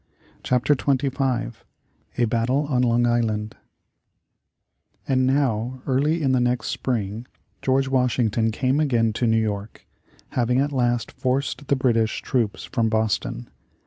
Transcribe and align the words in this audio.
CHAPTER 0.41 0.73
XXV 0.73 1.53
A 2.17 2.25
BATTLE 2.25 2.65
on 2.69 2.81
LONG 2.81 3.05
ISLAND 3.05 3.55
And 5.07 5.27
now, 5.27 5.83
early 5.85 6.23
in 6.23 6.31
the 6.31 6.39
next 6.39 6.69
spring, 6.69 7.27
George 7.61 7.87
Washington 7.87 8.49
came 8.49 8.79
again 8.79 9.13
to 9.13 9.27
New 9.27 9.37
York, 9.39 9.85
having 10.29 10.57
at 10.59 10.71
last 10.71 11.11
forced 11.11 11.67
the 11.67 11.75
British 11.75 12.23
troops 12.23 12.63
from 12.63 12.89
Boston. 12.89 13.47